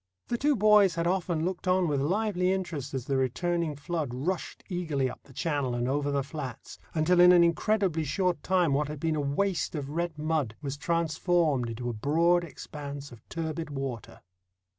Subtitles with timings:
[0.29, 4.63] The two boys had often looked on with lively interest as the returning flood rushed
[4.67, 8.87] eagerly up the channel and over the flats, until in an incredibly short time what
[8.87, 13.69] had been a waste of red mud was transformed into a broad expanse of turbid
[13.69, 14.21] water.